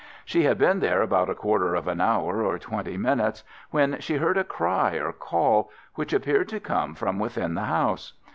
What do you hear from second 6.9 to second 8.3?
from within the house.